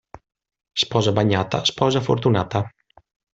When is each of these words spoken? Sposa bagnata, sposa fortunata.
Sposa 0.83 1.13
bagnata, 1.19 1.59
sposa 1.73 2.01
fortunata. 2.09 2.65